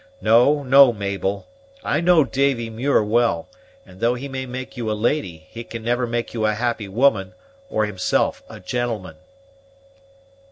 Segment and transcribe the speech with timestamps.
[0.19, 1.45] No, no, Mabel;
[1.83, 3.47] I know Davy Muir well,
[3.85, 6.87] and though he may make you a lady, he can never make you a happy
[6.87, 7.35] woman,
[7.69, 9.17] or himself a gentleman."